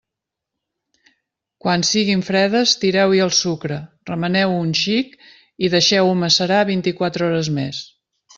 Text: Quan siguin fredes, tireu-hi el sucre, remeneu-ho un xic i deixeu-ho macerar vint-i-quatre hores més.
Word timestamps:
Quan 1.65 1.83
siguin 1.89 2.23
fredes, 2.29 2.73
tireu-hi 2.85 3.21
el 3.25 3.33
sucre, 3.41 3.77
remeneu-ho 4.11 4.57
un 4.63 4.73
xic 4.81 5.15
i 5.67 5.71
deixeu-ho 5.77 6.17
macerar 6.25 6.65
vint-i-quatre 6.73 7.29
hores 7.31 7.53
més. 7.61 7.85